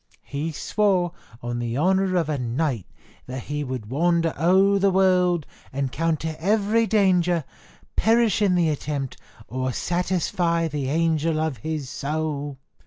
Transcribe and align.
He 0.23 0.51
swore, 0.51 1.11
on 1.43 1.59
the 1.59 1.77
honour 1.77 2.15
of 2.15 2.27
a 2.27 2.39
knight, 2.39 2.87
that 3.27 3.43
he 3.43 3.63
would 3.63 3.91
wander 3.91 4.33
o'er 4.35 4.79
the 4.79 4.89
world, 4.89 5.45
encounter 5.71 6.35
every 6.39 6.87
danger, 6.87 7.43
perish 7.95 8.41
in 8.41 8.55
the 8.55 8.69
attempt, 8.69 9.17
or 9.47 9.71
satisfy 9.71 10.67
the 10.67 10.89
angel 10.89 11.39
of 11.39 11.57
his 11.57 11.87
soul." 11.87 12.57